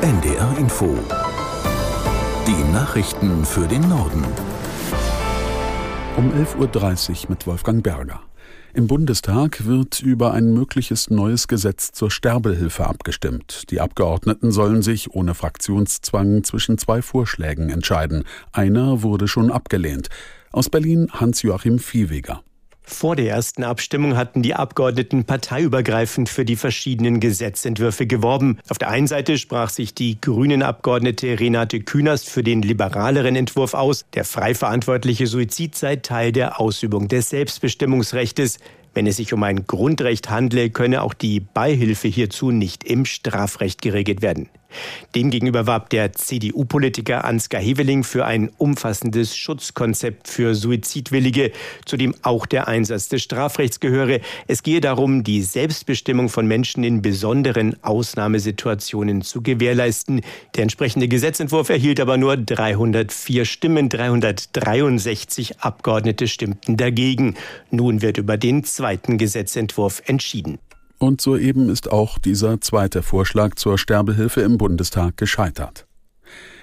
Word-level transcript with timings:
NDR 0.00 0.56
Info. 0.58 0.96
Die 2.46 2.72
Nachrichten 2.72 3.44
für 3.44 3.66
den 3.66 3.80
Norden. 3.88 4.24
Um 6.16 6.30
11.30 6.30 7.24
Uhr 7.24 7.30
mit 7.30 7.48
Wolfgang 7.48 7.82
Berger. 7.82 8.20
Im 8.74 8.86
Bundestag 8.86 9.66
wird 9.66 10.00
über 10.00 10.34
ein 10.34 10.54
mögliches 10.54 11.10
neues 11.10 11.48
Gesetz 11.48 11.90
zur 11.90 12.12
Sterbehilfe 12.12 12.86
abgestimmt. 12.86 13.64
Die 13.70 13.80
Abgeordneten 13.80 14.52
sollen 14.52 14.82
sich 14.82 15.10
ohne 15.14 15.34
Fraktionszwang 15.34 16.44
zwischen 16.44 16.78
zwei 16.78 17.02
Vorschlägen 17.02 17.68
entscheiden. 17.68 18.22
Einer 18.52 19.02
wurde 19.02 19.26
schon 19.26 19.50
abgelehnt. 19.50 20.10
Aus 20.52 20.70
Berlin 20.70 21.08
Hans-Joachim 21.10 21.80
Viehweger. 21.80 22.44
Vor 22.90 23.16
der 23.16 23.28
ersten 23.28 23.64
Abstimmung 23.64 24.16
hatten 24.16 24.42
die 24.42 24.54
Abgeordneten 24.54 25.24
parteiübergreifend 25.24 26.30
für 26.30 26.46
die 26.46 26.56
verschiedenen 26.56 27.20
Gesetzentwürfe 27.20 28.06
geworben. 28.06 28.58
Auf 28.70 28.78
der 28.78 28.88
einen 28.88 29.06
Seite 29.06 29.36
sprach 29.36 29.68
sich 29.68 29.94
die 29.94 30.18
Grünen-Abgeordnete 30.20 31.38
Renate 31.38 31.80
Künast 31.80 32.30
für 32.30 32.42
den 32.42 32.62
liberaleren 32.62 33.36
Entwurf 33.36 33.74
aus. 33.74 34.06
Der 34.14 34.24
frei 34.24 34.54
verantwortliche 34.54 35.26
Suizid 35.26 35.76
sei 35.76 35.96
Teil 35.96 36.32
der 36.32 36.60
Ausübung 36.60 37.08
des 37.08 37.28
Selbstbestimmungsrechtes. 37.28 38.58
Wenn 38.98 39.06
es 39.06 39.18
sich 39.18 39.32
um 39.32 39.44
ein 39.44 39.64
Grundrecht 39.64 40.28
handle, 40.28 40.70
könne 40.70 41.02
auch 41.02 41.14
die 41.14 41.38
Beihilfe 41.38 42.08
hierzu 42.08 42.50
nicht 42.50 42.82
im 42.82 43.04
Strafrecht 43.04 43.80
geregelt 43.80 44.22
werden. 44.22 44.48
Demgegenüber 45.14 45.66
warb 45.66 45.88
der 45.90 46.12
CDU-Politiker 46.12 47.24
Ansgar 47.24 47.62
Heveling 47.62 48.04
für 48.04 48.26
ein 48.26 48.50
umfassendes 48.58 49.34
Schutzkonzept 49.34 50.28
für 50.28 50.54
Suizidwillige, 50.54 51.52
zu 51.86 51.96
dem 51.96 52.14
auch 52.22 52.44
der 52.44 52.68
Einsatz 52.68 53.08
des 53.08 53.22
Strafrechts 53.22 53.80
gehöre. 53.80 54.20
Es 54.46 54.62
gehe 54.62 54.82
darum, 54.82 55.24
die 55.24 55.42
Selbstbestimmung 55.42 56.28
von 56.28 56.46
Menschen 56.46 56.84
in 56.84 57.00
besonderen 57.00 57.82
Ausnahmesituationen 57.82 59.22
zu 59.22 59.42
gewährleisten. 59.42 60.20
Der 60.54 60.64
entsprechende 60.64 61.08
Gesetzentwurf 61.08 61.70
erhielt 61.70 61.98
aber 61.98 62.18
nur 62.18 62.36
304 62.36 63.46
Stimmen, 63.46 63.88
363 63.88 65.60
Abgeordnete 65.60 66.28
stimmten 66.28 66.76
dagegen. 66.76 67.36
Nun 67.70 68.02
wird 68.02 68.18
über 68.18 68.36
den 68.36 68.64
zweiten 68.64 68.87
Gesetzentwurf 68.96 70.02
entschieden. 70.06 70.58
Und 70.98 71.20
soeben 71.20 71.68
ist 71.68 71.92
auch 71.92 72.18
dieser 72.18 72.60
zweite 72.60 73.02
Vorschlag 73.02 73.54
zur 73.54 73.78
Sterbehilfe 73.78 74.40
im 74.40 74.58
Bundestag 74.58 75.16
gescheitert. 75.16 75.86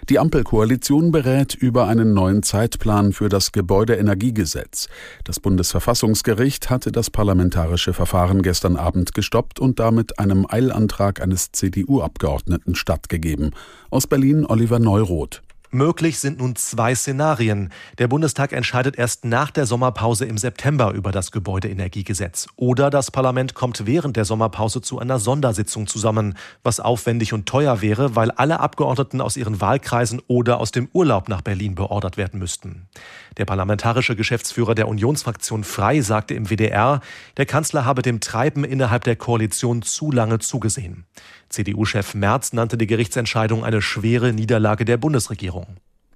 Die 0.10 0.20
Ampelkoalition 0.20 1.12
berät 1.12 1.56
über 1.56 1.88
einen 1.88 2.14
neuen 2.14 2.44
Zeitplan 2.44 3.12
für 3.12 3.28
das 3.28 3.52
Gebäudeenergiegesetz. 3.52 4.88
Das 5.24 5.40
Bundesverfassungsgericht 5.40 6.70
hatte 6.70 6.92
das 6.92 7.10
parlamentarische 7.10 7.92
Verfahren 7.92 8.44
gestern 8.44 8.76
Abend 8.76 9.16
gestoppt 9.16 9.60
und 9.60 9.80
damit 9.80 10.20
einem 10.20 10.46
Eilantrag 10.48 11.22
eines 11.22 11.52
CDU-Abgeordneten 11.54 12.76
stattgegeben. 12.76 13.52
Aus 13.90 14.06
Berlin 14.06 14.46
Oliver 14.46 14.78
Neuroth. 14.78 15.42
Möglich 15.76 16.20
sind 16.20 16.40
nun 16.40 16.56
zwei 16.56 16.96
Szenarien. 16.96 17.70
Der 17.98 18.08
Bundestag 18.08 18.54
entscheidet 18.54 18.98
erst 18.98 19.26
nach 19.26 19.52
der 19.52 19.66
Sommerpause 19.66 20.24
im 20.24 20.38
September 20.38 20.94
über 20.94 21.12
das 21.12 21.32
Gebäudeenergiegesetz. 21.32 22.48
Oder 22.56 22.90
das 22.90 23.12
Parlament 23.12 23.56
kommt 23.56 23.86
während 23.86 24.16
der 24.16 24.24
Sommerpause 24.24 24.80
zu 24.80 25.00
einer 25.00 25.20
Sondersitzung 25.20 25.86
zusammen, 25.86 26.38
was 26.64 26.80
aufwendig 26.80 27.34
und 27.34 27.46
teuer 27.46 27.82
wäre, 27.82 28.16
weil 28.16 28.32
alle 28.32 28.62
Abgeordneten 28.62 29.20
aus 29.20 29.36
ihren 29.36 29.60
Wahlkreisen 29.60 30.22
oder 30.28 30.62
aus 30.62 30.72
dem 30.72 30.88
Urlaub 30.94 31.28
nach 31.28 31.42
Berlin 31.42 31.76
beordert 31.76 32.16
werden 32.16 32.40
müssten. 32.40 32.88
Der 33.36 33.44
parlamentarische 33.44 34.16
Geschäftsführer 34.16 34.76
der 34.76 34.88
Unionsfraktion 34.88 35.66
Frei 35.66 36.00
sagte 36.00 36.36
im 36.36 36.50
WDR, 36.50 37.02
der 37.36 37.46
Kanzler 37.46 37.84
habe 37.84 38.02
dem 38.02 38.22
Treiben 38.22 38.64
innerhalb 38.64 39.04
der 39.04 39.18
Koalition 39.18 39.82
zu 39.82 40.10
lange 40.10 40.40
zugesehen. 40.40 41.04
CDU-Chef 41.50 42.16
Merz 42.16 42.54
nannte 42.54 42.78
die 42.78 42.88
Gerichtsentscheidung 42.88 43.64
eine 43.64 43.82
schwere 43.82 44.34
Niederlage 44.34 44.86
der 44.86 44.98
Bundesregierung. 44.98 45.65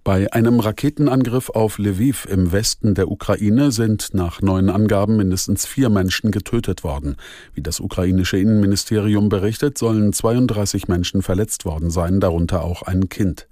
Bei 0.09 0.33
einem 0.33 0.59
Raketenangriff 0.59 1.51
auf 1.51 1.77
Lviv 1.77 2.25
im 2.25 2.51
Westen 2.51 2.95
der 2.95 3.11
Ukraine 3.11 3.71
sind 3.71 4.15
nach 4.15 4.41
neuen 4.41 4.71
Angaben 4.71 5.17
mindestens 5.17 5.67
vier 5.67 5.89
Menschen 5.89 6.31
getötet 6.31 6.83
worden. 6.83 7.15
Wie 7.53 7.61
das 7.61 7.79
ukrainische 7.79 8.39
Innenministerium 8.39 9.29
berichtet, 9.29 9.77
sollen 9.77 10.11
32 10.11 10.87
Menschen 10.87 11.21
verletzt 11.21 11.63
worden 11.63 11.91
sein, 11.91 12.19
darunter 12.19 12.63
auch 12.63 12.81
ein 12.81 13.07
Kind. 13.09 13.47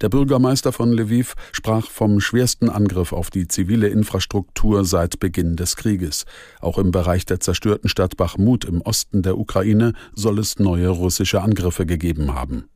Der 0.00 0.08
Bürgermeister 0.08 0.72
von 0.72 0.90
Lviv 0.90 1.34
sprach 1.52 1.90
vom 1.90 2.18
schwersten 2.20 2.70
Angriff 2.70 3.12
auf 3.12 3.28
die 3.28 3.46
zivile 3.46 3.88
Infrastruktur 3.88 4.86
seit 4.86 5.20
Beginn 5.20 5.56
des 5.56 5.76
Krieges. 5.76 6.24
Auch 6.62 6.78
im 6.78 6.92
Bereich 6.92 7.26
der 7.26 7.40
zerstörten 7.40 7.90
Stadt 7.90 8.16
Bachmut 8.16 8.64
im 8.64 8.80
Osten 8.80 9.20
der 9.20 9.36
Ukraine 9.36 9.92
soll 10.14 10.38
es 10.38 10.58
neue 10.58 10.88
russische 10.88 11.42
Angriffe 11.42 11.84
gegeben 11.84 12.32
haben. 12.34 12.70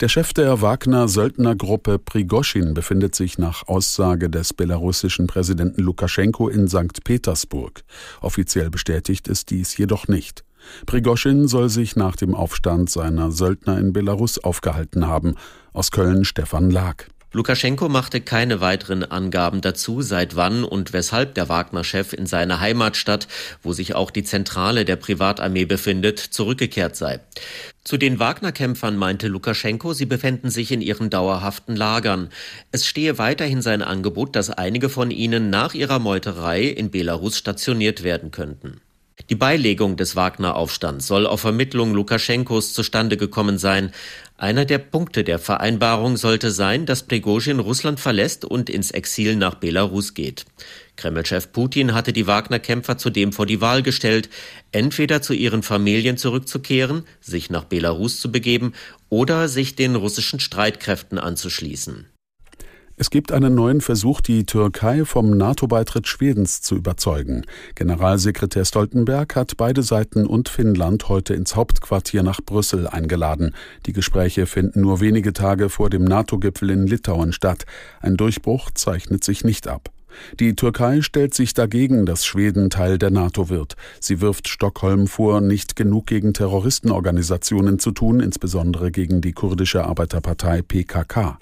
Der 0.00 0.08
Chef 0.08 0.32
der 0.32 0.60
Wagner-Söldnergruppe 0.60 2.00
Prigoschin 2.00 2.74
befindet 2.74 3.14
sich 3.14 3.38
nach 3.38 3.68
Aussage 3.68 4.28
des 4.28 4.52
belarussischen 4.52 5.28
Präsidenten 5.28 5.80
Lukaschenko 5.82 6.48
in 6.48 6.66
St. 6.66 7.04
Petersburg. 7.04 7.84
Offiziell 8.20 8.70
bestätigt 8.70 9.28
ist 9.28 9.50
dies 9.50 9.76
jedoch 9.76 10.08
nicht. 10.08 10.42
Prigoschin 10.86 11.46
soll 11.46 11.68
sich 11.68 11.94
nach 11.94 12.16
dem 12.16 12.34
Aufstand 12.34 12.90
seiner 12.90 13.30
Söldner 13.30 13.78
in 13.78 13.92
Belarus 13.92 14.42
aufgehalten 14.42 15.06
haben. 15.06 15.36
Aus 15.72 15.92
Köln 15.92 16.24
Stefan 16.24 16.72
Lag. 16.72 17.04
Lukaschenko 17.34 17.88
machte 17.88 18.20
keine 18.20 18.60
weiteren 18.60 19.02
Angaben 19.02 19.60
dazu, 19.60 20.02
seit 20.02 20.36
wann 20.36 20.62
und 20.62 20.92
weshalb 20.92 21.34
der 21.34 21.48
Wagner-Chef 21.48 22.12
in 22.12 22.26
seiner 22.26 22.60
Heimatstadt, 22.60 23.26
wo 23.60 23.72
sich 23.72 23.96
auch 23.96 24.12
die 24.12 24.22
Zentrale 24.22 24.84
der 24.84 24.94
Privatarmee 24.94 25.64
befindet, 25.64 26.20
zurückgekehrt 26.20 26.94
sei. 26.94 27.18
Zu 27.82 27.96
den 27.96 28.20
Wagner-Kämpfern 28.20 28.96
meinte 28.96 29.26
Lukaschenko, 29.26 29.94
sie 29.94 30.06
befänden 30.06 30.48
sich 30.48 30.70
in 30.70 30.80
ihren 30.80 31.10
dauerhaften 31.10 31.74
Lagern. 31.74 32.28
Es 32.70 32.86
stehe 32.86 33.18
weiterhin 33.18 33.62
sein 33.62 33.82
Angebot, 33.82 34.36
dass 34.36 34.50
einige 34.50 34.88
von 34.88 35.10
ihnen 35.10 35.50
nach 35.50 35.74
ihrer 35.74 35.98
Meuterei 35.98 36.62
in 36.62 36.92
Belarus 36.92 37.36
stationiert 37.36 38.04
werden 38.04 38.30
könnten. 38.30 38.80
Die 39.30 39.36
Beilegung 39.36 39.96
des 39.96 40.16
Wagner-Aufstands 40.16 41.06
soll 41.06 41.26
auf 41.26 41.40
Vermittlung 41.40 41.94
Lukaschenkos 41.94 42.74
zustande 42.74 43.16
gekommen 43.16 43.56
sein. 43.56 43.90
Einer 44.36 44.66
der 44.66 44.76
Punkte 44.76 45.24
der 45.24 45.38
Vereinbarung 45.38 46.18
sollte 46.18 46.50
sein, 46.50 46.84
dass 46.84 47.04
Prigozhin 47.04 47.58
Russland 47.58 48.00
verlässt 48.00 48.44
und 48.44 48.68
ins 48.68 48.90
Exil 48.90 49.36
nach 49.36 49.54
Belarus 49.54 50.12
geht. 50.12 50.44
Kremlchef 50.96 51.52
Putin 51.52 51.94
hatte 51.94 52.12
die 52.12 52.26
Wagner-Kämpfer 52.26 52.98
zudem 52.98 53.32
vor 53.32 53.46
die 53.46 53.62
Wahl 53.62 53.82
gestellt, 53.82 54.28
entweder 54.72 55.22
zu 55.22 55.32
ihren 55.32 55.62
Familien 55.62 56.18
zurückzukehren, 56.18 57.04
sich 57.22 57.48
nach 57.48 57.64
Belarus 57.64 58.20
zu 58.20 58.30
begeben 58.30 58.74
oder 59.08 59.48
sich 59.48 59.74
den 59.74 59.96
russischen 59.96 60.38
Streitkräften 60.38 61.18
anzuschließen. 61.18 62.06
Es 62.96 63.10
gibt 63.10 63.32
einen 63.32 63.56
neuen 63.56 63.80
Versuch, 63.80 64.20
die 64.20 64.46
Türkei 64.46 65.04
vom 65.04 65.36
NATO-Beitritt 65.36 66.06
Schwedens 66.06 66.62
zu 66.62 66.76
überzeugen. 66.76 67.42
Generalsekretär 67.74 68.64
Stoltenberg 68.64 69.34
hat 69.34 69.56
beide 69.56 69.82
Seiten 69.82 70.26
und 70.26 70.48
Finnland 70.48 71.08
heute 71.08 71.34
ins 71.34 71.56
Hauptquartier 71.56 72.22
nach 72.22 72.40
Brüssel 72.40 72.86
eingeladen. 72.86 73.52
Die 73.86 73.92
Gespräche 73.92 74.46
finden 74.46 74.82
nur 74.82 75.00
wenige 75.00 75.32
Tage 75.32 75.70
vor 75.70 75.90
dem 75.90 76.04
NATO-Gipfel 76.04 76.70
in 76.70 76.86
Litauen 76.86 77.32
statt. 77.32 77.64
Ein 78.00 78.16
Durchbruch 78.16 78.70
zeichnet 78.72 79.24
sich 79.24 79.42
nicht 79.42 79.66
ab. 79.66 79.90
Die 80.38 80.54
Türkei 80.54 81.02
stellt 81.02 81.34
sich 81.34 81.52
dagegen, 81.52 82.06
dass 82.06 82.24
Schweden 82.24 82.70
Teil 82.70 82.98
der 82.98 83.10
NATO 83.10 83.48
wird. 83.48 83.74
Sie 83.98 84.20
wirft 84.20 84.46
Stockholm 84.46 85.08
vor, 85.08 85.40
nicht 85.40 85.74
genug 85.74 86.06
gegen 86.06 86.32
Terroristenorganisationen 86.32 87.80
zu 87.80 87.90
tun, 87.90 88.20
insbesondere 88.20 88.92
gegen 88.92 89.20
die 89.20 89.32
kurdische 89.32 89.84
Arbeiterpartei 89.84 90.62
PKK. 90.62 91.40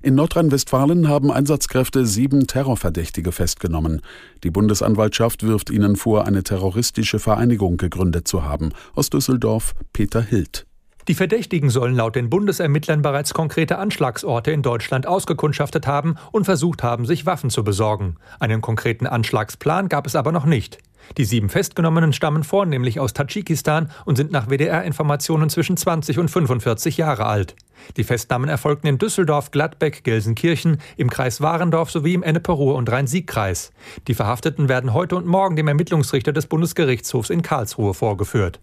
In 0.00 0.14
Nordrhein-Westfalen 0.14 1.08
haben 1.08 1.32
Einsatzkräfte 1.32 2.06
sieben 2.06 2.46
Terrorverdächtige 2.46 3.32
festgenommen. 3.32 4.00
Die 4.44 4.50
Bundesanwaltschaft 4.50 5.42
wirft 5.42 5.70
ihnen 5.70 5.96
vor, 5.96 6.24
eine 6.24 6.44
terroristische 6.44 7.18
Vereinigung 7.18 7.78
gegründet 7.78 8.28
zu 8.28 8.44
haben. 8.44 8.70
Aus 8.94 9.10
Düsseldorf 9.10 9.74
Peter 9.92 10.22
Hild. 10.22 10.66
Die 11.08 11.14
Verdächtigen 11.14 11.70
sollen 11.70 11.96
laut 11.96 12.14
den 12.14 12.30
Bundesermittlern 12.30 13.02
bereits 13.02 13.34
konkrete 13.34 13.78
Anschlagsorte 13.78 14.52
in 14.52 14.62
Deutschland 14.62 15.06
ausgekundschaftet 15.06 15.88
haben 15.88 16.14
und 16.30 16.44
versucht 16.44 16.84
haben, 16.84 17.04
sich 17.04 17.26
Waffen 17.26 17.50
zu 17.50 17.64
besorgen. 17.64 18.16
Einen 18.38 18.60
konkreten 18.60 19.06
Anschlagsplan 19.06 19.88
gab 19.88 20.06
es 20.06 20.14
aber 20.14 20.30
noch 20.30 20.44
nicht. 20.44 20.78
Die 21.16 21.24
sieben 21.24 21.48
Festgenommenen 21.48 22.12
stammen 22.12 22.44
vornehmlich 22.44 23.00
aus 23.00 23.14
Tadschikistan 23.14 23.90
und 24.04 24.16
sind 24.16 24.30
nach 24.30 24.48
WDR-Informationen 24.48 25.48
zwischen 25.48 25.76
20 25.76 26.18
und 26.18 26.30
45 26.30 26.98
Jahre 26.98 27.26
alt. 27.26 27.56
Die 27.96 28.04
Festnahmen 28.04 28.48
erfolgten 28.48 28.86
in 28.86 28.98
Düsseldorf, 28.98 29.50
Gladbeck, 29.50 30.04
Gelsenkirchen, 30.04 30.78
im 30.96 31.10
Kreis 31.10 31.40
Warendorf 31.40 31.90
sowie 31.90 32.14
im 32.14 32.22
Ennepe-Ruhr- 32.22 32.76
und 32.76 32.90
Rhein-Sieg-Kreis. 32.90 33.70
Die 34.06 34.14
Verhafteten 34.14 34.68
werden 34.68 34.94
heute 34.94 35.16
und 35.16 35.26
morgen 35.26 35.56
dem 35.56 35.68
Ermittlungsrichter 35.68 36.32
des 36.32 36.46
Bundesgerichtshofs 36.46 37.30
in 37.30 37.42
Karlsruhe 37.42 37.94
vorgeführt. 37.94 38.60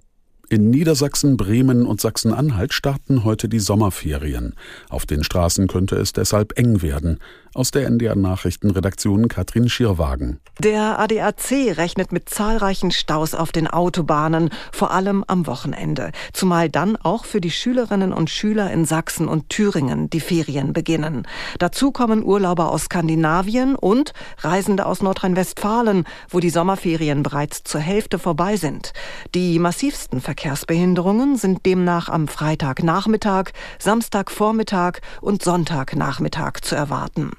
In 0.47 0.69
Niedersachsen, 0.69 1.37
Bremen 1.37 1.87
und 1.87 1.99
Sachsen-Anhalt 1.99 2.71
starten 2.71 3.23
heute 3.23 3.49
die 3.49 3.59
Sommerferien. 3.59 4.53
Auf 4.89 5.07
den 5.07 5.23
Straßen 5.23 5.67
könnte 5.67 5.95
es 5.95 6.13
deshalb 6.13 6.59
eng 6.59 6.83
werden. 6.83 7.19
Aus 7.55 7.71
der 7.71 7.87
NDR 7.87 8.17
Nachrichtenredaktion 8.17 9.29
Katrin 9.29 9.69
Schierwagen. 9.69 10.41
Der 10.59 10.99
ADAC 10.99 11.77
rechnet 11.77 12.11
mit 12.11 12.27
zahlreichen 12.27 12.91
Staus 12.91 13.33
auf 13.33 13.53
den 13.53 13.69
Autobahnen, 13.69 14.49
vor 14.73 14.91
allem 14.91 15.23
am 15.25 15.47
Wochenende. 15.47 16.11
Zumal 16.33 16.69
dann 16.69 16.97
auch 16.97 17.23
für 17.23 17.39
die 17.39 17.51
Schülerinnen 17.51 18.11
und 18.11 18.29
Schüler 18.29 18.71
in 18.71 18.83
Sachsen 18.83 19.29
und 19.29 19.49
Thüringen 19.49 20.09
die 20.09 20.19
Ferien 20.19 20.73
beginnen. 20.73 21.25
Dazu 21.57 21.93
kommen 21.93 22.25
Urlauber 22.25 22.73
aus 22.73 22.83
Skandinavien 22.83 23.77
und 23.77 24.11
Reisende 24.39 24.85
aus 24.85 25.01
Nordrhein-Westfalen, 25.01 26.03
wo 26.27 26.41
die 26.41 26.49
Sommerferien 26.49 27.23
bereits 27.23 27.63
zur 27.63 27.79
Hälfte 27.79 28.19
vorbei 28.19 28.57
sind. 28.57 28.91
Die 29.33 29.59
massivsten 29.59 30.19
Verkehrsbehinderungen 30.19 31.37
sind 31.37 31.65
demnach 31.65 32.09
am 32.09 32.27
Freitagnachmittag, 32.27 33.51
Samstagvormittag 33.79 34.99
und 35.21 35.41
Sonntagnachmittag 35.41 36.59
zu 36.61 36.75
erwarten. 36.75 37.31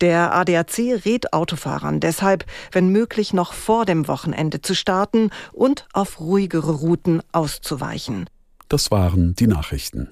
Der 0.00 0.34
ADAC 0.34 1.04
rät 1.04 1.32
Autofahrern 1.32 2.00
deshalb, 2.00 2.44
wenn 2.72 2.88
möglich 2.88 3.32
noch 3.32 3.52
vor 3.52 3.84
dem 3.84 4.08
Wochenende 4.08 4.60
zu 4.60 4.74
starten 4.74 5.30
und 5.52 5.86
auf 5.92 6.20
ruhigere 6.20 6.72
Routen 6.72 7.22
auszuweichen. 7.32 8.28
Das 8.68 8.90
waren 8.90 9.34
die 9.34 9.46
Nachrichten. 9.46 10.08